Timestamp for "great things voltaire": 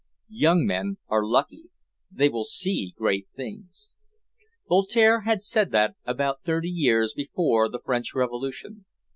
2.97-5.21